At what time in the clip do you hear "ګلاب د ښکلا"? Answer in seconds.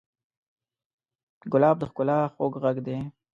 1.51-2.19